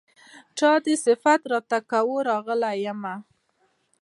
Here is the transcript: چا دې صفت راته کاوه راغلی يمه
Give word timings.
چا 0.57 0.71
دې 0.85 0.93
صفت 1.05 1.41
راته 1.51 1.77
کاوه 1.91 2.17
راغلی 2.29 2.73
يمه 2.85 3.15